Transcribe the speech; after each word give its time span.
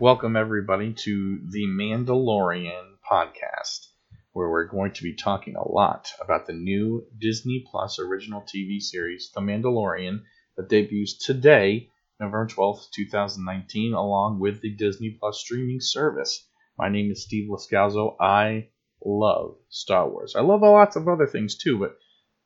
Welcome, 0.00 0.36
everybody, 0.36 0.92
to 0.92 1.40
the 1.50 1.66
Mandalorian 1.66 2.98
podcast, 3.10 3.88
where 4.32 4.48
we're 4.48 4.68
going 4.68 4.92
to 4.92 5.02
be 5.02 5.16
talking 5.16 5.56
a 5.56 5.68
lot 5.68 6.12
about 6.20 6.46
the 6.46 6.52
new 6.52 7.04
Disney 7.18 7.66
Plus 7.68 7.98
original 7.98 8.42
TV 8.42 8.80
series, 8.80 9.32
The 9.34 9.40
Mandalorian, 9.40 10.20
that 10.56 10.68
debuts 10.68 11.18
today, 11.18 11.90
November 12.20 12.46
12th, 12.46 12.92
2019, 12.94 13.92
along 13.92 14.38
with 14.38 14.60
the 14.60 14.70
Disney 14.70 15.16
Plus 15.18 15.40
streaming 15.40 15.80
service. 15.80 16.46
My 16.78 16.88
name 16.88 17.10
is 17.10 17.24
Steve 17.24 17.50
Lascalzo. 17.50 18.14
I 18.20 18.68
love 19.04 19.56
Star 19.68 20.08
Wars. 20.08 20.36
I 20.36 20.42
love 20.42 20.62
lots 20.62 20.94
of 20.94 21.08
other 21.08 21.26
things 21.26 21.56
too, 21.58 21.76
but 21.76 21.98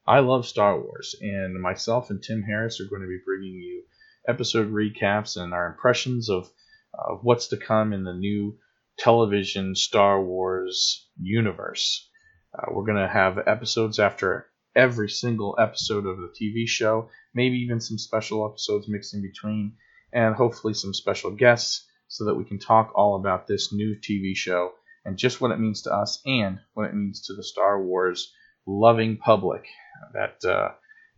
I 0.06 0.20
love 0.20 0.46
Star 0.46 0.80
Wars, 0.80 1.14
and 1.20 1.60
myself 1.60 2.08
and 2.08 2.22
Tim 2.22 2.44
Harris 2.44 2.80
are 2.80 2.88
going 2.88 3.02
to 3.02 3.08
be 3.08 3.20
bringing 3.26 3.60
you 3.60 3.82
episode 4.26 4.72
recaps 4.72 5.36
and 5.36 5.52
our 5.52 5.66
impressions 5.66 6.30
of 6.30 6.50
of 6.94 7.20
what's 7.22 7.48
to 7.48 7.56
come 7.56 7.92
in 7.92 8.04
the 8.04 8.14
new 8.14 8.58
television 8.98 9.74
Star 9.74 10.22
Wars 10.22 11.08
universe. 11.20 12.08
Uh, 12.56 12.66
we're 12.70 12.84
going 12.84 12.98
to 12.98 13.12
have 13.12 13.38
episodes 13.46 13.98
after 13.98 14.46
every 14.76 15.08
single 15.08 15.56
episode 15.58 16.06
of 16.06 16.18
the 16.18 16.32
TV 16.40 16.68
show, 16.68 17.08
maybe 17.34 17.56
even 17.58 17.80
some 17.80 17.98
special 17.98 18.46
episodes 18.48 18.88
mixed 18.88 19.14
in 19.14 19.22
between, 19.22 19.74
and 20.12 20.34
hopefully 20.34 20.74
some 20.74 20.94
special 20.94 21.30
guests 21.30 21.86
so 22.08 22.24
that 22.26 22.34
we 22.34 22.44
can 22.44 22.58
talk 22.58 22.92
all 22.94 23.16
about 23.16 23.46
this 23.46 23.72
new 23.72 23.96
TV 23.96 24.36
show 24.36 24.72
and 25.04 25.16
just 25.16 25.40
what 25.40 25.50
it 25.50 25.58
means 25.58 25.82
to 25.82 25.92
us 25.92 26.20
and 26.26 26.58
what 26.74 26.86
it 26.86 26.94
means 26.94 27.22
to 27.22 27.34
the 27.34 27.42
Star 27.42 27.82
Wars 27.82 28.32
loving 28.66 29.16
public 29.16 29.64
that 30.12 30.36
uh, 30.44 30.68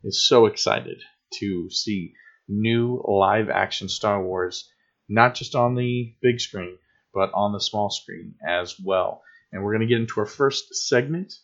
is 0.03 0.27
so 0.27 0.47
excited 0.47 1.03
to 1.35 1.69
see 1.71 2.15
new 2.49 3.03
live 3.07 3.49
action 3.49 3.89
Star 3.89 4.23
Wars 4.23 4.69
not 5.09 5.35
just 5.35 5.55
on 5.55 5.75
the 5.75 6.15
big 6.21 6.41
screen, 6.41 6.79
but 7.13 7.31
on 7.35 7.53
the 7.53 7.61
small 7.61 7.91
screen 7.91 8.35
as 8.47 8.79
well. 8.79 9.23
And 9.53 9.63
we're 9.63 9.73
going 9.73 9.87
to 9.87 9.93
get 9.93 10.01
into 10.01 10.21
our 10.21 10.27
first 10.27 10.75
segment, 10.75 11.35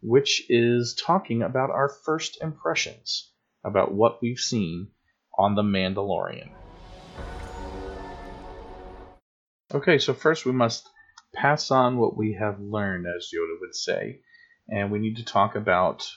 which 0.00 0.44
is 0.48 0.94
talking 0.94 1.42
about 1.42 1.70
our 1.70 1.88
first 1.88 2.38
impressions 2.42 3.30
about 3.64 3.92
what 3.92 4.22
we've 4.22 4.38
seen 4.38 4.88
on 5.36 5.54
The 5.54 5.62
Mandalorian. 5.62 6.50
Okay, 9.74 9.98
so 9.98 10.14
first 10.14 10.46
we 10.46 10.52
must 10.52 10.88
pass 11.34 11.70
on 11.70 11.98
what 11.98 12.16
we 12.16 12.34
have 12.34 12.60
learned, 12.60 13.06
as 13.06 13.30
Yoda 13.34 13.60
would 13.60 13.74
say, 13.74 14.20
and 14.68 14.90
we 14.90 15.00
need 15.00 15.16
to 15.16 15.24
talk 15.24 15.56
about 15.56 16.08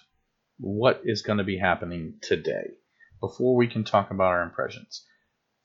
what 0.59 1.01
is 1.03 1.23
going 1.23 1.39
to 1.39 1.43
be 1.43 1.57
happening 1.57 2.15
today 2.21 2.71
before 3.19 3.55
we 3.55 3.67
can 3.67 3.83
talk 3.83 4.11
about 4.11 4.27
our 4.27 4.43
impressions. 4.43 5.05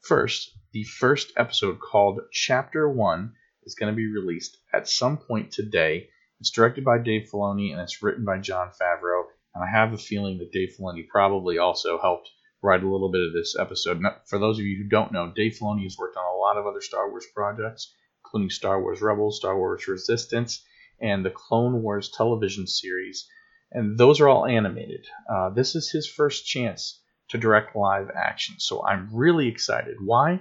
First, 0.05 0.59
the 0.73 0.85
first 0.85 1.33
episode 1.35 1.81
called 1.81 2.21
Chapter 2.31 2.87
1 2.87 3.33
is 3.63 3.75
going 3.75 3.91
to 3.91 3.97
be 3.97 4.07
released 4.07 4.59
at 4.71 4.87
some 4.87 5.17
point 5.17 5.51
today. 5.51 6.11
It's 6.41 6.51
directed 6.51 6.85
by 6.85 6.99
Dave 6.99 7.31
Filoni 7.33 7.73
and 7.73 7.81
it's 7.81 8.03
written 8.03 8.23
by 8.23 8.37
Jon 8.37 8.69
Favreau. 8.69 9.23
And 9.55 9.65
I 9.65 9.67
have 9.67 9.95
a 9.95 9.97
feeling 9.97 10.37
that 10.39 10.53
Dave 10.53 10.77
Filoni 10.79 11.09
probably 11.09 11.57
also 11.57 11.99
helped 11.99 12.29
write 12.63 12.83
a 12.83 12.87
little 12.87 13.11
bit 13.11 13.27
of 13.27 13.33
this 13.33 13.57
episode. 13.59 14.03
Now, 14.03 14.17
for 14.27 14.39
those 14.39 14.59
of 14.59 14.67
you 14.67 14.77
who 14.77 14.91
don't 14.91 15.11
know, 15.11 15.33
Dave 15.35 15.57
Filoni 15.59 15.85
has 15.85 15.97
worked 15.97 16.19
on 16.19 16.35
a 16.35 16.37
lot 16.37 16.59
of 16.59 16.67
other 16.67 16.83
Star 16.83 17.09
Wars 17.09 17.25
projects, 17.35 17.95
including 18.27 18.51
Star 18.51 18.83
Wars 18.83 19.01
Rebels, 19.01 19.39
Star 19.39 19.57
Wars 19.57 19.89
Resistance, 19.89 20.67
and 21.01 21.25
the 21.25 21.31
Clone 21.31 21.83
Wars 21.83 22.11
television 22.11 22.67
series. 22.67 23.27
And 23.73 23.97
those 23.97 24.21
are 24.21 24.29
all 24.29 24.45
animated. 24.45 25.07
Uh, 25.27 25.49
this 25.49 25.75
is 25.75 25.91
his 25.91 26.07
first 26.07 26.47
chance 26.47 27.01
to 27.31 27.39
direct 27.39 27.75
live 27.77 28.11
action. 28.15 28.57
So 28.59 28.85
I'm 28.85 29.09
really 29.13 29.49
excited. 29.49 29.97
Why? 30.01 30.41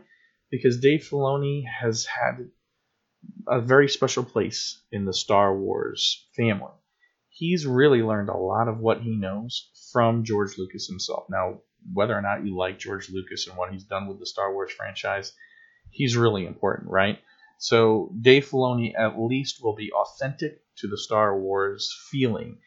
Because 0.52 0.80
Dave 0.80 1.08
Filoni 1.10 1.64
has 1.66 2.06
had 2.06 2.50
a 3.48 3.62
very 3.62 3.88
special 3.88 4.24
place 4.24 4.82
in 4.92 5.06
the 5.06 5.14
Star 5.14 5.56
Wars 5.56 6.28
family. 6.36 6.72
He's 7.30 7.66
really 7.66 8.04
learned 8.04 8.30
a 8.30 8.38
lot 8.38 8.68
of 8.68 8.80
what 8.80 9.02
he 9.02 9.16
knows 9.16 9.70
from 9.92 10.24
George 10.24 10.58
Lucas 10.58 10.88
himself. 10.88 11.26
Now, 11.30 11.62
whether 11.92 12.16
or 12.16 12.22
not 12.22 12.46
you 12.46 12.56
like 12.56 12.80
George 12.80 13.10
Lucas 13.10 13.48
and 13.48 13.58
what 13.58 13.72
he's 13.72 13.84
done 13.84 14.08
with 14.08 14.20
the 14.20 14.26
Star 14.26 14.54
Wars 14.54 14.72
franchise, 14.72 15.34
he's 15.90 16.16
really 16.16 16.46
important, 16.46 16.92
right? 16.92 17.20
So 17.58 18.14
Dave 18.20 18.48
Filoni 18.48 18.94
at 18.98 19.20
least 19.20 19.64
will 19.64 19.76
be 19.76 19.92
authentic 19.92 20.62
to 20.78 20.88
the 20.88 20.98
Star 20.98 21.38
Wars 21.40 21.94
feeling. 22.12 22.60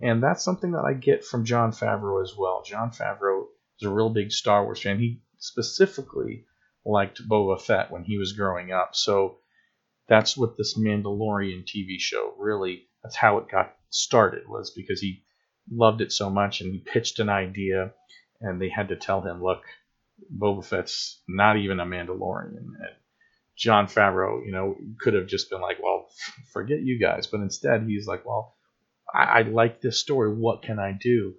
And 0.00 0.22
that's 0.22 0.44
something 0.44 0.72
that 0.72 0.84
I 0.84 0.94
get 0.94 1.24
from 1.24 1.44
Jon 1.44 1.72
Favreau 1.72 2.22
as 2.22 2.34
well. 2.36 2.62
Jon 2.64 2.90
Favreau 2.90 3.44
is 3.80 3.86
a 3.86 3.90
real 3.90 4.10
big 4.10 4.32
Star 4.32 4.64
Wars 4.64 4.82
fan. 4.82 4.98
He 4.98 5.20
specifically 5.38 6.44
liked 6.84 7.26
Boba 7.28 7.60
Fett 7.60 7.90
when 7.90 8.04
he 8.04 8.18
was 8.18 8.32
growing 8.32 8.72
up. 8.72 8.94
So 8.94 9.38
that's 10.08 10.36
what 10.36 10.56
this 10.56 10.78
Mandalorian 10.78 11.64
TV 11.64 11.98
show 11.98 12.34
really 12.38 12.88
that's 13.04 13.16
how 13.16 13.38
it 13.38 13.50
got 13.50 13.74
started 13.90 14.48
was 14.48 14.70
because 14.70 15.00
he 15.00 15.22
loved 15.70 16.00
it 16.00 16.10
so 16.10 16.30
much 16.30 16.60
and 16.60 16.72
he 16.72 16.80
pitched 16.80 17.18
an 17.18 17.28
idea 17.28 17.92
and 18.40 18.60
they 18.60 18.70
had 18.70 18.88
to 18.88 18.96
tell 18.96 19.20
him, 19.20 19.42
look, 19.42 19.62
Boba 20.34 20.64
Fett's 20.64 21.22
not 21.28 21.58
even 21.58 21.80
a 21.80 21.86
Mandalorian. 21.86 22.56
And 22.56 22.76
Jon 23.56 23.86
Favreau, 23.86 24.44
you 24.44 24.52
know, 24.52 24.76
could 25.00 25.14
have 25.14 25.26
just 25.26 25.50
been 25.50 25.60
like, 25.60 25.82
well, 25.82 26.08
forget 26.52 26.80
you 26.80 26.98
guys. 26.98 27.26
But 27.26 27.40
instead, 27.40 27.84
he's 27.86 28.06
like, 28.06 28.24
well, 28.24 28.56
I, 29.12 29.22
I 29.22 29.42
like 29.42 29.80
this 29.80 30.00
story. 30.00 30.32
What 30.32 30.62
can 30.62 30.78
I 30.78 30.92
do? 30.92 31.34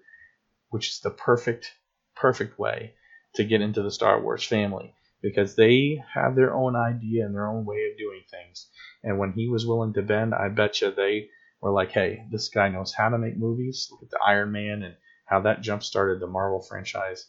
Which 0.69 0.89
is 0.89 0.99
the 0.99 1.09
perfect 1.09 1.73
perfect 2.15 2.57
way 2.59 2.93
to 3.35 3.43
get 3.43 3.61
into 3.61 3.81
the 3.81 3.91
Star 3.91 4.21
Wars 4.21 4.43
family 4.43 4.93
because 5.21 5.55
they 5.55 6.01
have 6.13 6.35
their 6.35 6.53
own 6.53 6.75
idea 6.75 7.25
and 7.25 7.33
their 7.33 7.47
own 7.47 7.65
way 7.65 7.89
of 7.91 7.97
doing 7.97 8.21
things. 8.29 8.67
And 9.03 9.17
when 9.19 9.33
he 9.33 9.47
was 9.47 9.65
willing 9.65 9.93
to 9.93 10.01
bend, 10.01 10.33
I 10.33 10.49
bet 10.49 10.81
you 10.81 10.91
they 10.91 11.29
were 11.61 11.71
like, 11.71 11.91
hey, 11.91 12.25
this 12.31 12.49
guy 12.49 12.69
knows 12.69 12.93
how 12.93 13.09
to 13.09 13.17
make 13.17 13.37
movies. 13.37 13.87
Look 13.91 14.03
at 14.03 14.09
the 14.09 14.19
Iron 14.25 14.51
Man 14.51 14.83
and 14.83 14.95
how 15.25 15.41
that 15.41 15.61
jump 15.61 15.83
started 15.83 16.19
the 16.19 16.27
Marvel 16.27 16.61
franchise. 16.61 17.27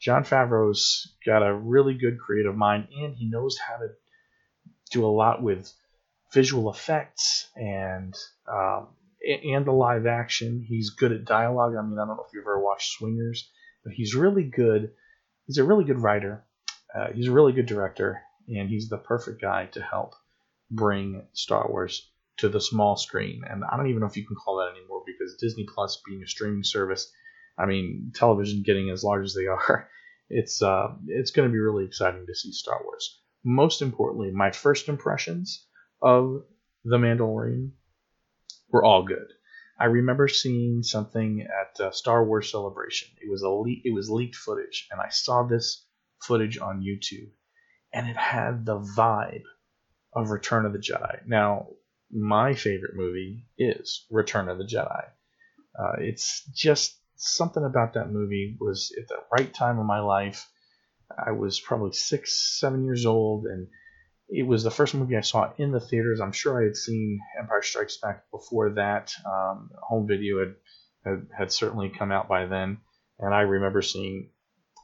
Jon 0.00 0.24
Favreau's 0.24 1.14
got 1.24 1.46
a 1.46 1.54
really 1.54 1.94
good 1.94 2.18
creative 2.18 2.56
mind 2.56 2.88
and 2.96 3.14
he 3.14 3.30
knows 3.30 3.58
how 3.58 3.76
to 3.76 3.88
do 4.90 5.04
a 5.04 5.08
lot 5.08 5.42
with 5.42 5.72
visual 6.32 6.70
effects 6.70 7.48
and 7.56 8.14
um, 8.48 8.88
and 9.26 9.64
the 9.64 9.72
live 9.72 10.06
action. 10.06 10.64
He's 10.66 10.90
good 10.90 11.12
at 11.12 11.24
dialogue. 11.24 11.74
I 11.76 11.82
mean, 11.82 11.98
I 11.98 12.06
don't 12.06 12.16
know 12.16 12.24
if 12.26 12.34
you've 12.34 12.42
ever 12.42 12.60
watched 12.60 12.92
Swingers, 12.92 13.48
but 13.86 13.94
he's 13.94 14.16
really 14.16 14.42
good. 14.42 14.90
He's 15.46 15.58
a 15.58 15.64
really 15.64 15.84
good 15.84 16.00
writer. 16.00 16.44
Uh, 16.92 17.12
he's 17.14 17.28
a 17.28 17.32
really 17.32 17.52
good 17.52 17.66
director, 17.66 18.20
and 18.48 18.68
he's 18.68 18.88
the 18.88 18.98
perfect 18.98 19.40
guy 19.40 19.66
to 19.66 19.80
help 19.80 20.14
bring 20.72 21.24
Star 21.34 21.68
Wars 21.70 22.10
to 22.38 22.48
the 22.48 22.60
small 22.60 22.96
screen. 22.96 23.42
And 23.48 23.62
I 23.64 23.76
don't 23.76 23.86
even 23.86 24.00
know 24.00 24.08
if 24.08 24.16
you 24.16 24.26
can 24.26 24.34
call 24.34 24.56
that 24.56 24.76
anymore 24.76 25.04
because 25.06 25.36
Disney 25.36 25.66
Plus 25.72 26.02
being 26.04 26.20
a 26.20 26.26
streaming 26.26 26.64
service, 26.64 27.12
I 27.56 27.66
mean, 27.66 28.10
television 28.12 28.64
getting 28.66 28.90
as 28.90 29.04
large 29.04 29.24
as 29.24 29.34
they 29.34 29.46
are, 29.46 29.88
it's 30.28 30.60
uh, 30.60 30.88
it's 31.06 31.30
going 31.30 31.48
to 31.48 31.52
be 31.52 31.60
really 31.60 31.84
exciting 31.84 32.26
to 32.26 32.34
see 32.34 32.50
Star 32.50 32.80
Wars. 32.82 33.20
Most 33.44 33.82
importantly, 33.82 34.32
my 34.32 34.50
first 34.50 34.88
impressions 34.88 35.64
of 36.02 36.42
The 36.84 36.96
Mandalorian 36.96 37.70
were 38.68 38.82
all 38.82 39.04
good. 39.04 39.28
I 39.78 39.86
remember 39.86 40.28
seeing 40.28 40.82
something 40.82 41.42
at 41.42 41.80
uh, 41.80 41.90
Star 41.90 42.24
Wars 42.24 42.50
Celebration. 42.50 43.08
It 43.20 43.30
was 43.30 43.42
a 43.42 43.48
le- 43.48 43.82
it 43.84 43.92
was 43.92 44.10
leaked 44.10 44.36
footage, 44.36 44.88
and 44.90 45.00
I 45.00 45.10
saw 45.10 45.42
this 45.42 45.84
footage 46.22 46.58
on 46.58 46.82
YouTube, 46.82 47.30
and 47.92 48.08
it 48.08 48.16
had 48.16 48.64
the 48.64 48.78
vibe 48.78 49.44
of 50.14 50.30
Return 50.30 50.64
of 50.64 50.72
the 50.72 50.78
Jedi. 50.78 51.26
Now, 51.26 51.68
my 52.10 52.54
favorite 52.54 52.96
movie 52.96 53.46
is 53.58 54.06
Return 54.10 54.48
of 54.48 54.58
the 54.58 54.64
Jedi. 54.64 55.04
Uh, 55.78 55.96
it's 55.98 56.44
just 56.54 56.98
something 57.16 57.64
about 57.64 57.94
that 57.94 58.10
movie 58.10 58.56
was 58.58 58.92
at 58.98 59.08
the 59.08 59.18
right 59.30 59.52
time 59.52 59.78
of 59.78 59.84
my 59.84 60.00
life. 60.00 60.48
I 61.18 61.32
was 61.32 61.60
probably 61.60 61.92
six, 61.92 62.58
seven 62.58 62.84
years 62.84 63.04
old, 63.04 63.44
and 63.44 63.68
it 64.28 64.42
was 64.42 64.64
the 64.64 64.70
first 64.70 64.94
movie 64.94 65.16
I 65.16 65.20
saw 65.20 65.52
in 65.58 65.70
the 65.70 65.80
theaters. 65.80 66.20
I'm 66.20 66.32
sure 66.32 66.60
I 66.60 66.64
had 66.64 66.76
seen 66.76 67.20
Empire 67.38 67.62
Strikes 67.62 67.98
Back 67.98 68.30
before 68.30 68.70
that. 68.70 69.12
Um, 69.24 69.70
home 69.82 70.06
video 70.06 70.40
had, 70.40 70.54
had, 71.04 71.26
had 71.36 71.52
certainly 71.52 71.90
come 71.90 72.10
out 72.10 72.28
by 72.28 72.46
then, 72.46 72.78
and 73.18 73.34
I 73.34 73.42
remember 73.42 73.82
seeing 73.82 74.30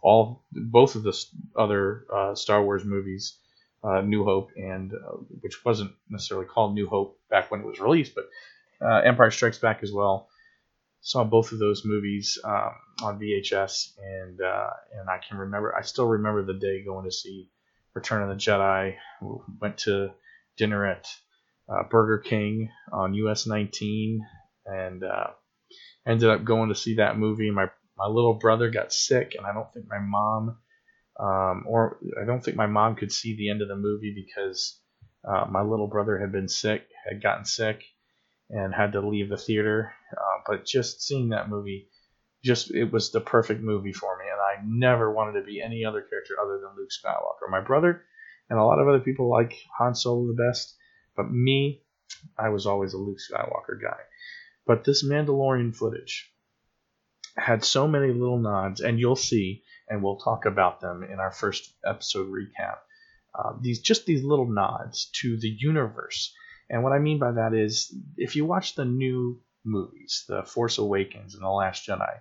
all 0.03 0.44
both 0.53 0.94
of 0.94 1.03
the 1.03 1.25
other 1.56 2.06
uh, 2.12 2.35
Star 2.35 2.62
Wars 2.62 2.85
movies, 2.85 3.39
uh, 3.85 4.00
New 4.00 4.25
Hope 4.25 4.50
and 4.56 4.93
uh, 4.93 5.17
which 5.41 5.65
wasn't 5.65 5.93
necessarily 6.09 6.47
called 6.47 6.75
New 6.75 6.89
Hope 6.89 7.19
back 7.29 7.50
when 7.50 7.61
it 7.61 7.67
was 7.67 7.81
released, 7.81 8.15
but 8.15 8.29
uh, 8.81 9.00
Empire 9.00 9.31
Strikes 9.31 9.59
Back 9.59 9.81
as 9.83 9.93
well. 9.93 10.29
Saw 11.00 11.25
both 11.25 11.50
of 11.50 11.59
those 11.59 11.85
movies 11.85 12.39
um, 12.44 12.71
on 13.03 13.19
VHS, 13.19 13.94
and 14.00 14.41
uh, 14.41 14.71
and 15.00 15.11
I 15.11 15.19
can 15.19 15.37
remember. 15.37 15.75
I 15.77 15.83
still 15.83 16.06
remember 16.06 16.44
the 16.44 16.55
day 16.55 16.85
going 16.85 17.06
to 17.06 17.11
see 17.11 17.50
Return 17.94 18.23
of 18.23 18.29
the 18.31 18.35
Jedi. 18.37 18.97
We 19.21 19.37
Went 19.61 19.79
to 19.79 20.11
dinner 20.56 20.87
at 20.87 21.09
uh, 21.69 21.85
Burger 21.91 22.19
King 22.19 22.71
on 22.93 23.15
US 23.15 23.47
19 23.47 24.27
and 24.67 25.05
uh, 25.05 25.29
ended 26.06 26.29
up 26.31 26.44
going 26.44 26.69
to 26.71 26.75
see 26.75 26.97
that 26.97 27.19
movie. 27.19 27.50
My 27.50 27.71
my 27.97 28.06
little 28.06 28.35
brother 28.35 28.71
got 28.71 28.93
sick, 28.93 29.35
and 29.37 29.47
I 29.47 29.53
don't 29.53 29.73
think 29.73 29.87
my 29.89 29.99
mom, 30.00 30.59
um, 31.21 31.65
or 31.69 31.99
I 32.21 32.25
don't 32.27 32.43
think 32.44 32.56
my 32.56 32.67
mom 32.67 32.97
could 32.97 33.12
see 33.12 33.37
the 33.37 33.50
end 33.50 33.62
of 33.62 33.69
the 33.69 33.77
movie 33.77 34.15
because 34.15 34.79
Uh, 35.25 35.47
my 35.50 35.62
little 35.62 35.89
brother 35.89 36.19
had 36.19 36.33
been 36.33 36.49
sick, 36.49 36.83
had 37.09 37.23
gotten 37.23 37.44
sick, 37.44 37.85
and 38.50 38.75
had 38.75 38.93
to 38.93 39.00
leave 39.09 39.29
the 39.29 39.37
theater. 39.37 39.94
Uh, 40.17 40.39
but 40.47 40.67
just 40.67 41.03
seeing 41.03 41.31
that 41.31 41.49
movie, 41.49 41.89
just 42.44 42.71
it 42.73 42.93
was 42.93 43.11
the 43.12 43.21
perfect 43.21 43.61
movie 43.62 43.93
for 43.93 44.19
me, 44.19 44.21
I 44.52 44.62
never 44.64 45.12
wanted 45.12 45.40
to 45.40 45.46
be 45.46 45.62
any 45.62 45.84
other 45.84 46.02
character 46.02 46.34
other 46.40 46.60
than 46.60 46.76
Luke 46.76 46.90
Skywalker. 46.90 47.50
My 47.50 47.60
brother 47.60 48.02
and 48.50 48.58
a 48.58 48.64
lot 48.64 48.78
of 48.78 48.88
other 48.88 49.00
people 49.00 49.31
like 49.31 49.54
Han 49.78 49.94
Solo 49.94 50.26
the 50.26 50.43
best, 50.49 50.76
but 51.16 51.31
me, 51.31 51.82
I 52.38 52.50
was 52.50 52.66
always 52.66 52.93
a 52.93 52.99
Luke 52.99 53.19
Skywalker 53.19 53.81
guy. 53.81 53.99
But 54.66 54.84
this 54.84 55.04
Mandalorian 55.04 55.75
footage 55.75 56.31
had 57.37 57.64
so 57.64 57.88
many 57.88 58.12
little 58.12 58.38
nods, 58.38 58.81
and 58.81 59.00
you'll 59.00 59.16
see, 59.16 59.62
and 59.88 60.02
we'll 60.02 60.19
talk 60.19 60.44
about 60.44 60.81
them 60.81 61.02
in 61.02 61.19
our 61.19 61.32
first 61.32 61.75
episode 61.84 62.28
recap. 62.28 62.76
Uh, 63.34 63.55
these 63.60 63.81
just 63.81 64.05
these 64.05 64.22
little 64.22 64.50
nods 64.50 65.10
to 65.20 65.38
the 65.38 65.48
universe, 65.48 66.34
and 66.69 66.82
what 66.82 66.93
I 66.93 66.98
mean 66.98 67.19
by 67.19 67.32
that 67.32 67.55
is, 67.55 67.94
if 68.16 68.37
you 68.37 68.44
watch 68.44 68.75
the 68.75 68.84
new 68.84 69.40
movies, 69.64 70.25
The 70.28 70.43
Force 70.43 70.78
Awakens 70.78 71.34
and 71.34 71.43
The 71.43 71.48
Last 71.48 71.87
Jedi, 71.87 72.20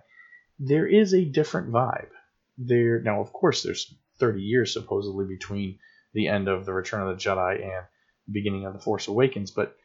there 0.58 0.86
is 0.86 1.12
a 1.12 1.24
different 1.24 1.70
vibe. 1.70 2.08
There 2.66 3.00
now, 3.00 3.20
of 3.20 3.32
course, 3.32 3.62
there's 3.62 3.94
30 4.18 4.42
years 4.42 4.72
supposedly 4.72 5.26
between 5.26 5.78
the 6.12 6.28
end 6.28 6.48
of 6.48 6.64
the 6.64 6.72
Return 6.72 7.06
of 7.06 7.08
the 7.08 7.22
Jedi 7.22 7.62
and 7.62 7.86
the 8.26 8.32
beginning 8.32 8.66
of 8.66 8.72
the 8.72 8.78
Force 8.78 9.08
Awakens, 9.08 9.50
but 9.50 9.76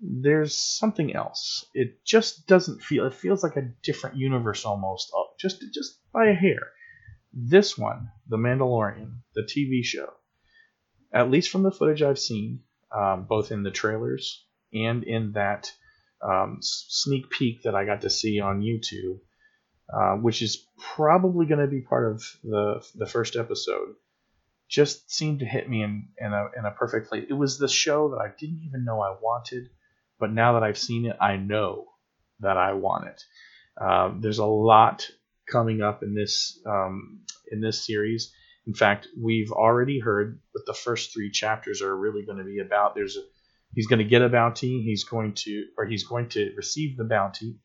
there's 0.00 0.56
something 0.56 1.14
else. 1.14 1.64
It 1.72 2.04
just 2.04 2.46
doesn't 2.46 2.82
feel. 2.82 3.06
It 3.06 3.14
feels 3.14 3.42
like 3.42 3.56
a 3.56 3.70
different 3.82 4.16
universe 4.16 4.64
almost, 4.64 5.12
uh, 5.16 5.22
just 5.38 5.64
just 5.72 5.98
by 6.12 6.26
a 6.26 6.34
hair. 6.34 6.70
This 7.32 7.76
one, 7.76 8.10
The 8.28 8.36
Mandalorian, 8.36 9.20
the 9.34 9.42
TV 9.42 9.82
show, 9.82 10.12
at 11.12 11.30
least 11.30 11.50
from 11.50 11.62
the 11.62 11.72
footage 11.72 12.02
I've 12.02 12.18
seen, 12.18 12.60
um, 12.92 13.24
both 13.24 13.50
in 13.50 13.62
the 13.62 13.70
trailers 13.70 14.44
and 14.72 15.02
in 15.04 15.32
that 15.32 15.72
um, 16.22 16.58
sneak 16.60 17.30
peek 17.30 17.62
that 17.62 17.74
I 17.74 17.84
got 17.84 18.02
to 18.02 18.10
see 18.10 18.40
on 18.40 18.62
YouTube, 18.62 19.20
uh, 19.92 20.14
which 20.14 20.42
is 20.42 20.66
probably 20.78 21.46
going 21.46 21.60
to 21.60 21.66
be 21.66 21.80
part 21.80 22.10
of 22.10 22.22
the 22.42 22.84
the 22.94 23.06
first 23.06 23.36
episode 23.36 23.94
just 24.68 25.10
seemed 25.12 25.40
to 25.40 25.46
hit 25.46 25.68
me 25.68 25.82
in, 25.82 26.08
in 26.18 26.32
a 26.32 26.46
in 26.58 26.64
a 26.64 26.70
perfect 26.70 27.08
place. 27.08 27.26
It 27.28 27.34
was 27.34 27.58
the 27.58 27.68
show 27.68 28.10
that 28.10 28.18
I 28.18 28.28
didn't 28.38 28.62
even 28.66 28.84
know 28.84 29.00
I 29.00 29.14
wanted, 29.20 29.68
but 30.18 30.32
now 30.32 30.54
that 30.54 30.62
I've 30.62 30.78
seen 30.78 31.06
it, 31.06 31.16
I 31.20 31.36
know 31.36 31.86
that 32.40 32.56
I 32.56 32.72
want 32.72 33.06
it. 33.06 33.22
Um, 33.80 34.20
there's 34.20 34.38
a 34.38 34.46
lot 34.46 35.08
coming 35.50 35.82
up 35.82 36.02
in 36.02 36.14
this 36.14 36.58
um, 36.66 37.20
in 37.50 37.60
this 37.60 37.86
series. 37.86 38.32
In 38.66 38.74
fact, 38.74 39.08
we've 39.20 39.52
already 39.52 40.00
heard 40.00 40.40
what 40.52 40.64
the 40.66 40.72
first 40.72 41.12
three 41.12 41.30
chapters 41.30 41.82
are 41.82 41.94
really 41.94 42.24
going 42.24 42.38
to 42.38 42.44
be 42.44 42.60
about. 42.60 42.94
There's 42.94 43.16
a 43.16 43.22
he's 43.74 43.86
going 43.86 43.98
to 43.98 44.04
get 44.04 44.22
a 44.22 44.28
bounty. 44.28 44.82
He's 44.82 45.04
going 45.04 45.34
to 45.44 45.66
or 45.76 45.84
he's 45.84 46.04
going 46.04 46.30
to 46.30 46.52
receive 46.56 46.96
the 46.96 47.04
bounty. 47.04 47.58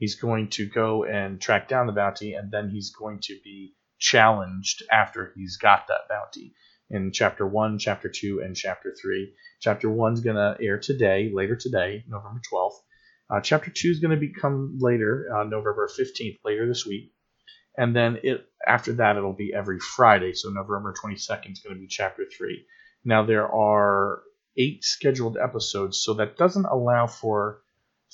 He's 0.00 0.14
going 0.14 0.48
to 0.52 0.66
go 0.66 1.04
and 1.04 1.38
track 1.38 1.68
down 1.68 1.86
the 1.86 1.92
bounty, 1.92 2.32
and 2.32 2.50
then 2.50 2.70
he's 2.70 2.90
going 2.90 3.18
to 3.24 3.38
be 3.44 3.74
challenged 3.98 4.82
after 4.90 5.30
he's 5.36 5.58
got 5.58 5.88
that 5.88 6.08
bounty 6.08 6.54
in 6.88 7.12
chapter 7.12 7.46
1, 7.46 7.78
chapter 7.78 8.08
2, 8.08 8.40
and 8.42 8.56
chapter 8.56 8.94
3. 8.98 9.30
Chapter 9.60 9.90
1 9.90 10.14
is 10.14 10.20
going 10.20 10.36
to 10.36 10.56
air 10.64 10.78
today, 10.78 11.30
later 11.32 11.54
today, 11.54 12.02
November 12.08 12.40
12th. 12.50 12.78
Uh, 13.28 13.40
chapter 13.42 13.70
2 13.70 13.90
is 13.90 14.00
going 14.00 14.18
to 14.18 14.26
become 14.26 14.78
later, 14.80 15.28
uh, 15.36 15.44
November 15.44 15.86
15th, 15.86 16.38
later 16.46 16.66
this 16.66 16.86
week. 16.86 17.12
And 17.76 17.94
then 17.94 18.20
it 18.22 18.46
after 18.66 18.94
that, 18.94 19.18
it'll 19.18 19.34
be 19.34 19.52
every 19.54 19.80
Friday. 19.80 20.32
So 20.32 20.48
November 20.48 20.94
22nd 20.94 21.52
is 21.52 21.60
going 21.60 21.76
to 21.76 21.80
be 21.80 21.88
chapter 21.88 22.24
3. 22.24 22.64
Now, 23.04 23.24
there 23.24 23.46
are 23.46 24.22
eight 24.56 24.82
scheduled 24.82 25.36
episodes, 25.36 26.02
so 26.02 26.14
that 26.14 26.38
doesn't 26.38 26.64
allow 26.64 27.06
for 27.06 27.60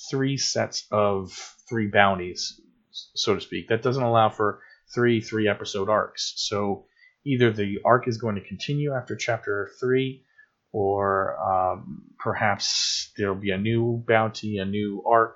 three 0.09 0.37
sets 0.37 0.85
of 0.91 1.31
three 1.69 1.87
bounties, 1.87 2.59
so 2.91 3.35
to 3.35 3.41
speak. 3.41 3.69
That 3.69 3.81
doesn't 3.81 4.03
allow 4.03 4.29
for 4.29 4.61
three 4.93 5.21
three 5.21 5.47
episode 5.47 5.89
arcs. 5.89 6.33
So 6.37 6.85
either 7.25 7.51
the 7.51 7.79
arc 7.83 8.07
is 8.07 8.17
going 8.17 8.35
to 8.35 8.47
continue 8.47 8.93
after 8.93 9.15
chapter 9.15 9.69
three, 9.79 10.23
or 10.71 11.37
um, 11.39 12.03
perhaps 12.19 13.11
there'll 13.17 13.35
be 13.35 13.51
a 13.51 13.57
new 13.57 14.03
bounty, 14.07 14.57
a 14.57 14.65
new 14.65 15.03
arc 15.05 15.35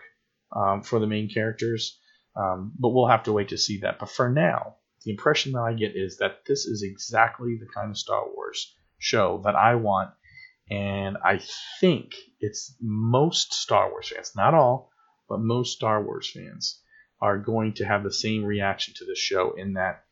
um, 0.55 0.83
for 0.83 0.99
the 0.99 1.07
main 1.07 1.29
characters. 1.29 1.97
Um, 2.35 2.71
but 2.79 2.89
we'll 2.89 3.07
have 3.07 3.23
to 3.23 3.33
wait 3.33 3.49
to 3.49 3.57
see 3.57 3.79
that. 3.79 3.99
But 3.99 4.09
for 4.09 4.29
now, 4.29 4.75
the 5.03 5.11
impression 5.11 5.51
that 5.53 5.61
I 5.61 5.73
get 5.73 5.95
is 5.95 6.17
that 6.17 6.45
this 6.47 6.65
is 6.65 6.83
exactly 6.83 7.57
the 7.59 7.67
kind 7.73 7.89
of 7.89 7.97
Star 7.97 8.23
Wars 8.33 8.73
show 8.99 9.41
that 9.43 9.55
I 9.55 9.75
want. 9.75 10.11
And 10.71 11.17
I 11.17 11.41
think 11.81 12.13
it's 12.39 12.73
most 12.79 13.53
Star 13.53 13.91
Wars 13.91 14.09
fans, 14.09 14.31
not 14.37 14.53
all, 14.53 14.89
but 15.27 15.41
most 15.41 15.73
Star 15.73 16.01
Wars 16.01 16.31
fans 16.33 16.79
are 17.21 17.37
going 17.37 17.73
to 17.73 17.85
have 17.85 18.03
the 18.03 18.13
same 18.13 18.45
reaction 18.45 18.93
to 18.97 19.05
the 19.05 19.15
show 19.15 19.51
in 19.51 19.73
that 19.73 20.05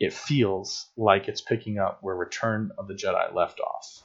it 0.00 0.12
feels 0.12 0.88
like 0.96 1.28
it's 1.28 1.40
picking 1.40 1.78
up 1.78 1.98
where 2.02 2.16
Return 2.16 2.72
of 2.76 2.88
the 2.88 2.94
Jedi 2.94 3.32
left 3.32 3.60
off. 3.60 4.02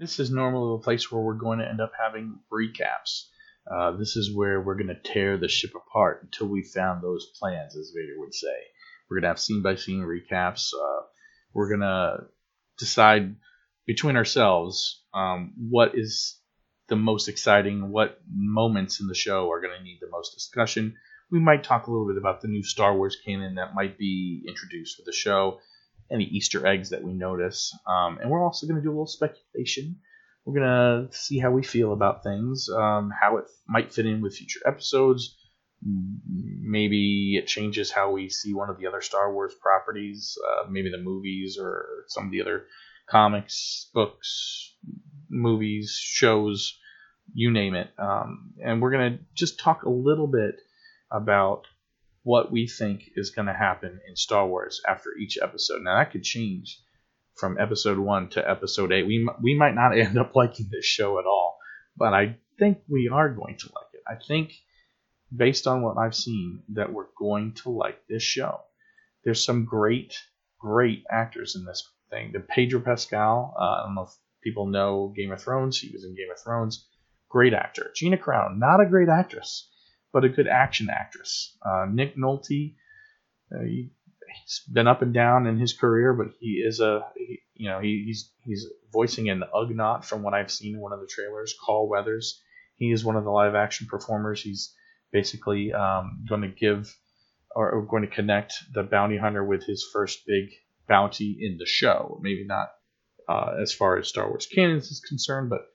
This 0.00 0.18
is 0.18 0.32
normally 0.32 0.76
the 0.76 0.82
place 0.82 1.12
where 1.12 1.22
we're 1.22 1.34
going 1.34 1.60
to 1.60 1.68
end 1.68 1.80
up 1.80 1.92
having 2.02 2.40
recaps. 2.52 3.26
Uh, 3.70 3.92
this 3.92 4.16
is 4.16 4.34
where 4.34 4.60
we're 4.60 4.74
going 4.74 4.88
to 4.88 5.12
tear 5.12 5.36
the 5.36 5.46
ship 5.46 5.72
apart 5.76 6.22
until 6.24 6.48
we 6.48 6.62
found 6.62 7.00
those 7.00 7.30
plans, 7.38 7.76
as 7.76 7.92
Vader 7.94 8.18
would 8.18 8.34
say. 8.34 8.48
We're 9.10 9.16
going 9.16 9.22
to 9.22 9.28
have 9.28 9.40
scene 9.40 9.62
by 9.62 9.74
scene 9.74 10.02
recaps. 10.02 10.72
Uh, 10.72 11.02
we're 11.52 11.68
going 11.68 11.80
to 11.80 12.26
decide 12.78 13.34
between 13.86 14.16
ourselves 14.16 15.02
um, 15.12 15.52
what 15.58 15.92
is 15.94 16.38
the 16.88 16.96
most 16.96 17.28
exciting, 17.28 17.90
what 17.90 18.20
moments 18.32 19.00
in 19.00 19.08
the 19.08 19.14
show 19.14 19.50
are 19.50 19.60
going 19.60 19.76
to 19.76 19.82
need 19.82 19.98
the 20.00 20.10
most 20.10 20.34
discussion. 20.34 20.94
We 21.30 21.40
might 21.40 21.64
talk 21.64 21.86
a 21.86 21.90
little 21.90 22.06
bit 22.06 22.16
about 22.16 22.40
the 22.40 22.48
new 22.48 22.62
Star 22.62 22.96
Wars 22.96 23.16
canon 23.24 23.56
that 23.56 23.74
might 23.74 23.98
be 23.98 24.44
introduced 24.46 24.96
for 24.96 25.02
the 25.04 25.12
show, 25.12 25.60
any 26.10 26.24
Easter 26.24 26.66
eggs 26.66 26.90
that 26.90 27.02
we 27.02 27.12
notice, 27.12 27.76
um, 27.86 28.18
and 28.20 28.30
we're 28.30 28.44
also 28.44 28.66
going 28.66 28.80
to 28.80 28.82
do 28.82 28.90
a 28.90 28.92
little 28.92 29.06
speculation. 29.06 29.96
We're 30.44 30.60
going 30.60 31.08
to 31.08 31.16
see 31.16 31.38
how 31.38 31.50
we 31.50 31.62
feel 31.62 31.92
about 31.92 32.24
things, 32.24 32.68
um, 32.74 33.12
how 33.20 33.36
it 33.36 33.44
might 33.68 33.92
fit 33.92 34.06
in 34.06 34.20
with 34.20 34.36
future 34.36 34.60
episodes. 34.66 35.36
Maybe 35.82 37.36
it 37.36 37.46
changes 37.46 37.90
how 37.90 38.10
we 38.10 38.28
see 38.28 38.52
one 38.52 38.70
of 38.70 38.78
the 38.78 38.86
other 38.86 39.00
Star 39.00 39.32
Wars 39.32 39.54
properties, 39.60 40.36
uh, 40.46 40.68
maybe 40.68 40.90
the 40.90 40.98
movies 40.98 41.58
or 41.60 42.04
some 42.08 42.26
of 42.26 42.30
the 42.30 42.42
other 42.42 42.66
comics, 43.08 43.90
books, 43.94 44.74
movies, 45.28 45.98
shows, 46.00 46.78
you 47.34 47.50
name 47.50 47.74
it. 47.74 47.90
Um, 47.98 48.52
and 48.62 48.80
we're 48.82 48.90
going 48.90 49.12
to 49.12 49.24
just 49.34 49.58
talk 49.58 49.82
a 49.82 49.90
little 49.90 50.26
bit 50.26 50.56
about 51.10 51.66
what 52.22 52.52
we 52.52 52.66
think 52.66 53.10
is 53.16 53.30
going 53.30 53.46
to 53.46 53.54
happen 53.54 54.00
in 54.08 54.16
Star 54.16 54.46
Wars 54.46 54.80
after 54.86 55.10
each 55.18 55.38
episode. 55.42 55.82
Now, 55.82 55.96
that 55.96 56.12
could 56.12 56.22
change 56.22 56.78
from 57.36 57.58
episode 57.58 57.98
one 57.98 58.28
to 58.30 58.48
episode 58.48 58.92
eight. 58.92 59.06
We, 59.06 59.26
we 59.42 59.54
might 59.54 59.74
not 59.74 59.96
end 59.98 60.18
up 60.18 60.36
liking 60.36 60.68
this 60.70 60.84
show 60.84 61.18
at 61.18 61.26
all, 61.26 61.58
but 61.96 62.12
I 62.12 62.36
think 62.58 62.78
we 62.88 63.10
are 63.12 63.30
going 63.30 63.56
to 63.58 63.70
like 63.74 63.94
it. 63.94 64.02
I 64.06 64.16
think, 64.22 64.52
based 65.34 65.66
on 65.66 65.82
what 65.82 65.96
I've 65.96 66.14
seen, 66.14 66.62
that 66.74 66.92
we're 66.92 67.06
going 67.18 67.52
to 67.62 67.70
like 67.70 68.06
this 68.08 68.22
show. 68.22 68.60
There's 69.24 69.44
some 69.44 69.64
great, 69.64 70.14
great 70.58 71.04
actors 71.10 71.56
in 71.56 71.64
this 71.64 71.88
thing. 72.10 72.32
The 72.32 72.40
Pedro 72.40 72.80
Pascal, 72.80 73.54
uh, 73.58 73.62
I 73.62 73.82
don't 73.86 73.94
know 73.94 74.02
if 74.02 74.14
people 74.42 74.66
know 74.66 75.12
Game 75.16 75.32
of 75.32 75.42
Thrones. 75.42 75.78
He 75.78 75.90
was 75.92 76.04
in 76.04 76.14
Game 76.14 76.30
of 76.32 76.40
Thrones. 76.42 76.86
Great 77.28 77.54
actor. 77.54 77.90
Gina 77.94 78.16
Carano, 78.16 78.56
not 78.56 78.80
a 78.80 78.86
great 78.86 79.08
actress, 79.08 79.68
but 80.12 80.24
a 80.24 80.28
good 80.28 80.48
action 80.48 80.88
actress. 80.90 81.56
Uh, 81.64 81.86
Nick 81.90 82.16
Nolte, 82.16 82.74
uh, 83.54 83.62
he, 83.62 83.92
has 84.28 84.60
been 84.72 84.86
up 84.86 85.02
and 85.02 85.12
down 85.12 85.46
in 85.46 85.58
his 85.58 85.72
career, 85.72 86.12
but 86.12 86.28
he 86.38 86.62
is 86.64 86.80
a, 86.80 87.06
he, 87.16 87.40
you 87.54 87.68
know, 87.68 87.80
he, 87.80 88.04
he's 88.06 88.32
he's 88.44 88.66
voicing 88.92 89.28
an 89.28 89.42
Ugnaught 89.54 90.04
from 90.04 90.22
what 90.22 90.34
I've 90.34 90.50
seen 90.50 90.76
in 90.76 90.80
one 90.80 90.92
of 90.92 91.00
the 91.00 91.06
trailers. 91.06 91.54
Carl 91.64 91.88
Weathers, 91.88 92.40
he 92.76 92.90
is 92.90 93.04
one 93.04 93.16
of 93.16 93.24
the 93.24 93.30
live 93.30 93.54
action 93.54 93.86
performers. 93.88 94.40
He's 94.40 94.74
basically 95.12 95.72
um, 95.72 96.24
going 96.28 96.42
to 96.42 96.48
give 96.48 96.94
or, 97.54 97.70
or 97.70 97.82
going 97.82 98.02
to 98.02 98.14
connect 98.14 98.54
the 98.72 98.82
bounty 98.82 99.16
hunter 99.16 99.44
with 99.44 99.64
his 99.64 99.86
first 99.92 100.26
big 100.26 100.50
bounty 100.88 101.36
in 101.40 101.58
the 101.58 101.66
show. 101.66 102.18
Maybe 102.22 102.44
not 102.44 102.70
uh, 103.28 103.54
as 103.60 103.72
far 103.72 103.98
as 103.98 104.08
Star 104.08 104.28
Wars 104.28 104.46
canon 104.46 104.78
is 104.78 105.02
concerned, 105.08 105.50
but 105.50 105.66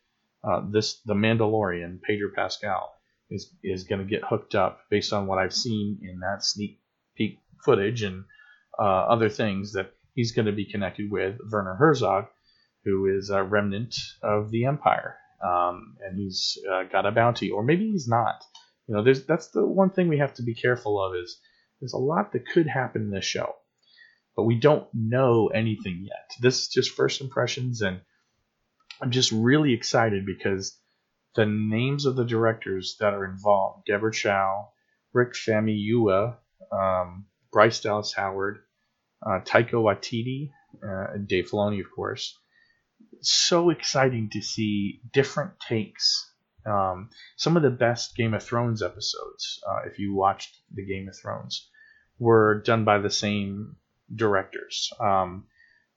uh, 0.43 0.61
this 0.69 1.01
the 1.05 1.13
Mandalorian 1.13 2.01
Pedro 2.01 2.29
Pascal 2.35 2.93
is 3.29 3.53
is 3.63 3.85
going 3.85 4.01
to 4.01 4.07
get 4.07 4.23
hooked 4.23 4.55
up 4.55 4.81
based 4.89 5.13
on 5.13 5.27
what 5.27 5.39
I've 5.39 5.53
seen 5.53 5.99
in 6.01 6.19
that 6.19 6.43
sneak 6.43 6.79
peek 7.15 7.39
footage 7.63 8.03
and 8.03 8.25
uh, 8.77 8.83
other 8.83 9.29
things 9.29 9.73
that 9.73 9.93
he's 10.13 10.33
going 10.33 10.45
to 10.45 10.51
be 10.51 10.65
connected 10.65 11.09
with 11.09 11.37
Werner 11.51 11.75
Herzog, 11.75 12.25
who 12.83 13.07
is 13.17 13.29
a 13.29 13.43
remnant 13.43 13.95
of 14.21 14.51
the 14.51 14.65
Empire, 14.65 15.15
um, 15.43 15.95
and 16.01 16.19
he's 16.19 16.57
uh, 16.71 16.83
got 16.83 17.05
a 17.05 17.11
bounty, 17.11 17.49
or 17.51 17.63
maybe 17.63 17.89
he's 17.91 18.07
not. 18.07 18.43
You 18.87 18.95
know, 18.95 19.03
there's 19.03 19.25
that's 19.25 19.47
the 19.49 19.65
one 19.65 19.89
thing 19.89 20.07
we 20.07 20.19
have 20.19 20.33
to 20.35 20.43
be 20.43 20.53
careful 20.55 21.03
of 21.03 21.15
is 21.15 21.39
there's 21.79 21.93
a 21.93 21.97
lot 21.97 22.31
that 22.33 22.47
could 22.47 22.67
happen 22.67 23.03
in 23.03 23.11
this 23.11 23.25
show. 23.25 23.55
but 24.35 24.43
we 24.43 24.55
don't 24.55 24.87
know 24.93 25.47
anything 25.47 26.01
yet. 26.03 26.31
This 26.41 26.61
is 26.63 26.67
just 26.67 26.91
first 26.91 27.21
impressions, 27.21 27.81
and 27.81 28.01
I'm 29.01 29.11
just 29.11 29.31
really 29.31 29.73
excited 29.73 30.25
because 30.25 30.77
the 31.35 31.45
names 31.45 32.05
of 32.05 32.15
the 32.15 32.25
directors 32.25 32.97
that 32.99 33.13
are 33.13 33.25
involved 33.25 33.85
Deborah 33.87 34.13
Chow, 34.13 34.69
Rick 35.13 35.33
Famuyiwa, 35.33 36.37
um, 36.71 37.25
Bryce 37.51 37.81
Dallas 37.81 38.13
Howard, 38.13 38.59
uh, 39.25 39.39
Taika 39.41 39.73
Waititi, 39.73 40.51
uh, 40.83 41.17
Dave 41.25 41.49
Filoni, 41.49 41.79
of 41.79 41.91
course. 41.95 42.37
So 43.21 43.69
exciting 43.69 44.29
to 44.33 44.41
see 44.41 45.01
different 45.13 45.59
takes. 45.59 46.29
Um, 46.65 47.09
some 47.35 47.57
of 47.57 47.63
the 47.63 47.69
best 47.69 48.15
Game 48.15 48.33
of 48.33 48.43
Thrones 48.43 48.81
episodes, 48.81 49.63
uh, 49.67 49.81
if 49.85 49.99
you 49.99 50.13
watched 50.15 50.55
the 50.73 50.85
Game 50.85 51.07
of 51.07 51.15
Thrones, 51.15 51.69
were 52.17 52.61
done 52.61 52.85
by 52.85 52.97
the 52.97 53.09
same 53.09 53.75
directors. 54.13 54.91
Um, 54.99 55.45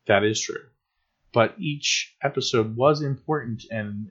that 0.06 0.24
is 0.24 0.40
true. 0.40 0.64
But 1.32 1.54
each 1.58 2.16
episode 2.22 2.76
was 2.76 3.02
important, 3.02 3.64
and 3.70 4.10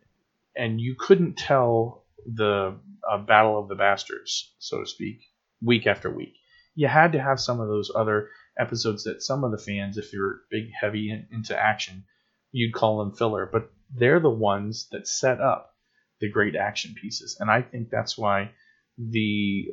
and 0.55 0.79
you 0.79 0.95
couldn't 0.97 1.37
tell 1.37 2.05
the 2.25 2.75
uh, 3.09 3.17
Battle 3.19 3.59
of 3.59 3.67
the 3.67 3.75
Bastards, 3.75 4.53
so 4.59 4.81
to 4.81 4.87
speak, 4.87 5.21
week 5.61 5.87
after 5.87 6.09
week. 6.09 6.35
You 6.75 6.87
had 6.87 7.13
to 7.13 7.21
have 7.21 7.39
some 7.39 7.59
of 7.59 7.67
those 7.67 7.91
other 7.93 8.29
episodes 8.57 9.03
that 9.03 9.23
some 9.23 9.43
of 9.43 9.51
the 9.51 9.57
fans, 9.57 9.97
if 9.97 10.13
you're 10.13 10.41
big, 10.49 10.71
heavy 10.79 11.11
in, 11.11 11.27
into 11.31 11.57
action, 11.57 12.05
you'd 12.51 12.73
call 12.73 12.99
them 12.99 13.15
filler. 13.15 13.49
But 13.51 13.71
they're 13.89 14.19
the 14.19 14.29
ones 14.29 14.87
that 14.91 15.07
set 15.07 15.39
up 15.39 15.73
the 16.19 16.29
great 16.29 16.55
action 16.55 16.95
pieces, 16.99 17.37
and 17.39 17.49
I 17.49 17.61
think 17.61 17.89
that's 17.89 18.17
why 18.17 18.51
the 18.97 19.67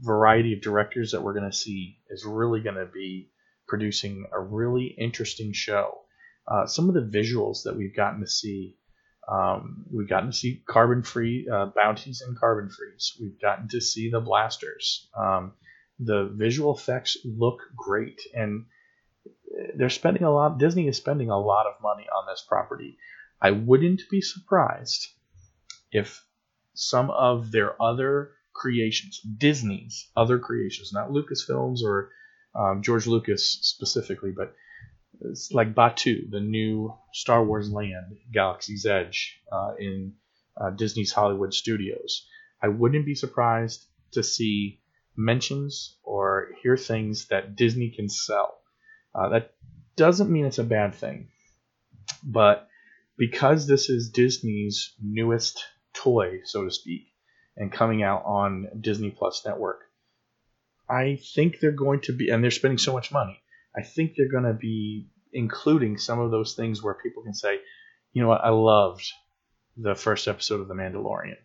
variety 0.00 0.52
of 0.52 0.60
directors 0.60 1.12
that 1.12 1.22
we're 1.22 1.34
going 1.34 1.50
to 1.50 1.56
see 1.56 1.98
is 2.10 2.24
really 2.24 2.60
going 2.60 2.76
to 2.76 2.86
be 2.86 3.30
producing 3.68 4.26
a 4.32 4.40
really 4.40 4.86
interesting 4.98 5.52
show. 5.52 6.00
Uh, 6.46 6.66
some 6.66 6.88
of 6.88 6.94
the 6.94 7.18
visuals 7.18 7.62
that 7.64 7.76
we've 7.76 7.96
gotten 7.96 8.20
to 8.20 8.26
see, 8.26 8.76
um, 9.30 9.86
we've 9.90 10.08
gotten 10.08 10.30
to 10.30 10.36
see 10.36 10.62
carbon 10.68 11.02
free 11.02 11.48
uh, 11.50 11.66
bounties 11.66 12.20
and 12.20 12.38
carbon 12.38 12.68
frees. 12.68 13.16
We've 13.20 13.40
gotten 13.40 13.68
to 13.68 13.80
see 13.80 14.10
the 14.10 14.20
blasters. 14.20 15.08
Um, 15.16 15.54
the 15.98 16.30
visual 16.34 16.76
effects 16.76 17.16
look 17.24 17.60
great, 17.76 18.20
and 18.34 18.66
they're 19.76 19.88
spending 19.88 20.24
a 20.24 20.32
lot. 20.32 20.58
Disney 20.58 20.88
is 20.88 20.96
spending 20.96 21.30
a 21.30 21.38
lot 21.38 21.66
of 21.66 21.80
money 21.80 22.06
on 22.14 22.26
this 22.26 22.44
property. 22.46 22.98
I 23.40 23.52
wouldn't 23.52 24.02
be 24.10 24.20
surprised 24.20 25.08
if 25.94 26.26
some 26.74 27.08
of 27.10 27.52
their 27.52 27.80
other 27.80 28.32
creations, 28.52 29.20
Disney's 29.20 30.10
other 30.16 30.38
creations, 30.38 30.92
not 30.92 31.10
Lucasfilms 31.10 31.82
or 31.82 32.10
um, 32.54 32.82
George 32.82 33.06
Lucas 33.06 33.58
specifically, 33.62 34.32
but 34.36 34.54
it's 35.20 35.52
like 35.52 35.74
Batuu, 35.74 36.28
the 36.30 36.40
new 36.40 36.92
Star 37.12 37.44
Wars 37.44 37.70
land, 37.70 38.16
Galaxy's 38.32 38.84
Edge, 38.84 39.40
uh, 39.50 39.74
in 39.78 40.14
uh, 40.60 40.70
Disney's 40.70 41.12
Hollywood 41.12 41.54
studios. 41.54 42.26
I 42.60 42.68
wouldn't 42.68 43.06
be 43.06 43.14
surprised 43.14 43.86
to 44.12 44.22
see 44.22 44.80
mentions 45.16 45.96
or 46.02 46.48
hear 46.62 46.76
things 46.76 47.28
that 47.28 47.54
Disney 47.54 47.90
can 47.90 48.08
sell. 48.08 48.58
Uh, 49.14 49.28
that 49.28 49.54
doesn't 49.94 50.30
mean 50.30 50.44
it's 50.44 50.58
a 50.58 50.64
bad 50.64 50.94
thing, 50.94 51.28
but 52.24 52.68
because 53.16 53.68
this 53.68 53.88
is 53.88 54.10
Disney's 54.10 54.94
newest 55.00 55.64
toy, 55.94 56.40
so 56.44 56.64
to 56.64 56.70
speak, 56.70 57.06
and 57.56 57.72
coming 57.72 58.02
out 58.02 58.24
on 58.24 58.68
Disney 58.80 59.10
Plus 59.10 59.44
Network, 59.46 59.80
I 60.88 61.18
think 61.34 61.60
they're 61.60 61.72
going 61.72 62.00
to 62.02 62.12
be, 62.12 62.30
and 62.30 62.42
they're 62.42 62.50
spending 62.50 62.78
so 62.78 62.92
much 62.92 63.12
money. 63.12 63.40
I 63.76 63.82
think 63.82 64.14
they're 64.16 64.30
going 64.30 64.44
to 64.44 64.58
be 64.58 65.08
including 65.32 65.98
some 65.98 66.20
of 66.20 66.30
those 66.30 66.54
things 66.54 66.82
where 66.82 66.94
people 66.94 67.22
can 67.22 67.34
say, 67.34 67.58
you 68.12 68.22
know 68.22 68.28
what, 68.28 68.44
I 68.44 68.50
loved 68.50 69.04
the 69.76 69.94
first 69.94 70.28
episode 70.28 70.60
of 70.60 70.68
The 70.68 70.74
Mandalorian. 70.74 71.36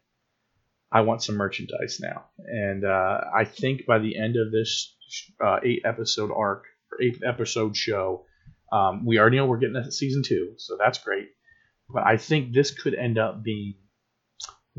I 0.91 1.01
want 1.01 1.23
some 1.23 1.35
merchandise 1.35 1.99
now. 2.01 2.25
And 2.37 2.85
uh, 2.85 3.21
I 3.35 3.45
think 3.45 3.85
by 3.85 3.99
the 3.99 4.17
end 4.17 4.35
of 4.35 4.51
this 4.51 4.95
uh, 5.43 5.59
eight 5.63 5.83
episode 5.85 6.31
arc, 6.35 6.65
or 6.91 7.01
eight 7.01 7.21
episode 7.25 7.75
show, 7.75 8.25
um, 8.71 9.05
we 9.05 9.19
already 9.19 9.37
know 9.37 9.45
we're 9.45 9.57
getting 9.57 9.75
a 9.75 9.91
season 9.91 10.23
two, 10.23 10.53
so 10.57 10.77
that's 10.77 10.99
great. 10.99 11.29
But 11.89 12.05
I 12.05 12.17
think 12.17 12.53
this 12.53 12.71
could 12.71 12.93
end 12.93 13.17
up 13.17 13.43
being 13.43 13.75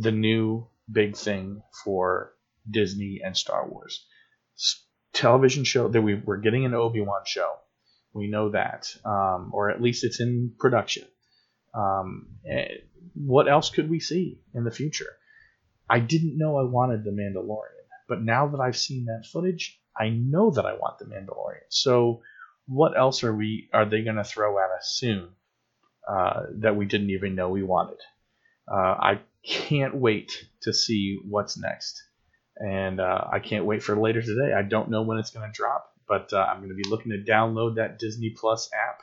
the 0.00 0.12
new 0.12 0.66
big 0.90 1.16
thing 1.16 1.62
for 1.84 2.32
Disney 2.70 3.20
and 3.24 3.36
Star 3.36 3.68
Wars 3.68 4.04
television 5.12 5.64
show 5.64 5.88
that 5.88 6.02
we, 6.02 6.14
we're 6.14 6.38
getting 6.38 6.64
an 6.64 6.74
Obi 6.74 7.00
Wan 7.00 7.22
show. 7.26 7.52
We 8.12 8.28
know 8.28 8.50
that, 8.50 8.88
um, 9.04 9.50
or 9.52 9.70
at 9.70 9.82
least 9.82 10.04
it's 10.04 10.20
in 10.20 10.52
production. 10.58 11.04
Um, 11.74 12.28
eh, 12.48 12.66
what 13.14 13.48
else 13.48 13.70
could 13.70 13.88
we 13.88 14.00
see 14.00 14.40
in 14.54 14.64
the 14.64 14.70
future? 14.70 15.12
I 15.88 16.00
didn't 16.00 16.38
know 16.38 16.58
I 16.58 16.64
wanted 16.64 17.04
the 17.04 17.10
Mandalorian, 17.10 17.86
but 18.08 18.22
now 18.22 18.48
that 18.48 18.60
I've 18.60 18.76
seen 18.76 19.06
that 19.06 19.26
footage, 19.32 19.80
I 19.96 20.08
know 20.08 20.50
that 20.52 20.66
I 20.66 20.74
want 20.74 20.98
the 20.98 21.04
Mandalorian. 21.04 21.66
So, 21.68 22.22
what 22.66 22.96
else 22.96 23.24
are 23.24 23.34
we? 23.34 23.68
Are 23.72 23.88
they 23.88 24.02
going 24.02 24.16
to 24.16 24.24
throw 24.24 24.58
at 24.58 24.70
us 24.70 24.94
soon 24.96 25.28
uh, 26.08 26.42
that 26.58 26.76
we 26.76 26.86
didn't 26.86 27.10
even 27.10 27.34
know 27.34 27.48
we 27.48 27.64
wanted? 27.64 27.98
Uh, 28.70 28.76
I 28.76 29.20
can't 29.44 29.94
wait 29.94 30.32
to 30.62 30.72
see 30.72 31.18
what's 31.26 31.56
next 31.56 32.02
and 32.60 33.00
uh, 33.00 33.24
I 33.32 33.38
can't 33.38 33.64
wait 33.64 33.82
for 33.82 33.96
later 33.96 34.20
today. 34.20 34.52
I 34.52 34.62
don't 34.62 34.90
know 34.90 35.02
when 35.02 35.18
it's 35.18 35.30
going 35.30 35.50
to 35.50 35.56
drop, 35.56 35.94
but 36.06 36.32
uh, 36.32 36.38
I'm 36.38 36.58
going 36.58 36.68
to 36.68 36.74
be 36.74 36.88
looking 36.88 37.12
to 37.12 37.18
download 37.18 37.76
that 37.76 37.98
Disney 37.98 38.30
Plus 38.30 38.70
app, 38.74 39.00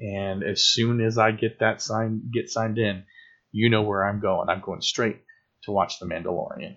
and 0.00 0.42
as 0.42 0.62
soon 0.62 1.00
as 1.00 1.16
I 1.16 1.30
get 1.30 1.60
that 1.60 1.80
sign 1.80 2.28
get 2.32 2.50
signed 2.50 2.78
in, 2.78 3.04
you 3.52 3.70
know 3.70 3.82
where 3.82 4.04
I'm 4.04 4.20
going. 4.20 4.48
I'm 4.48 4.60
going 4.60 4.80
straight 4.80 5.18
to 5.62 5.72
watch 5.72 6.00
The 6.00 6.06
Mandalorian. 6.06 6.74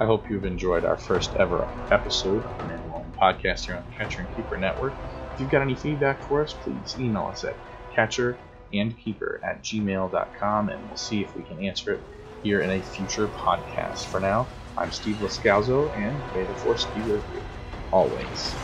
I 0.00 0.04
hope 0.04 0.30
you've 0.30 0.44
enjoyed 0.44 0.84
our 0.84 0.96
first 0.96 1.34
ever 1.36 1.66
episode 1.90 2.44
of 2.44 2.58
the 2.58 2.64
Mandalorian 2.64 3.14
podcast 3.16 3.64
here 3.64 3.74
on 3.74 3.84
the 3.90 3.96
Catcher 3.96 4.20
and 4.20 4.36
Keeper 4.36 4.56
Network. 4.56 4.92
If 5.34 5.40
you've 5.40 5.50
got 5.50 5.62
any 5.62 5.74
feedback 5.74 6.22
for 6.22 6.42
us, 6.42 6.52
please 6.52 6.94
email 7.00 7.24
us 7.24 7.42
at 7.42 7.56
catcher 7.98 8.38
and 8.72 8.96
keeper 8.96 9.40
at 9.44 9.64
gmail.com, 9.64 10.68
and 10.68 10.86
we'll 10.88 10.96
see 10.96 11.20
if 11.22 11.34
we 11.34 11.42
can 11.42 11.58
answer 11.64 11.94
it 11.94 12.04
here 12.42 12.60
in 12.60 12.70
a 12.70 12.80
future 12.80 13.28
podcast. 13.28 14.06
For 14.06 14.20
now, 14.20 14.52
I'm 14.76 14.92
Steve 14.92 15.16
Lascalzo, 15.16 15.90
and 15.96 16.22
may 16.32 16.44
the 16.44 16.54
force 16.54 16.86
be 16.86 17.02
with 17.02 17.24
you 17.28 17.44
always. 17.90 18.60